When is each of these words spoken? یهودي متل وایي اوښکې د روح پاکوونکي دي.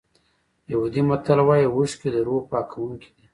یهودي 0.71 1.01
متل 1.09 1.39
وایي 1.47 1.65
اوښکې 1.73 2.09
د 2.13 2.17
روح 2.27 2.41
پاکوونکي 2.51 3.09
دي. 3.15 3.25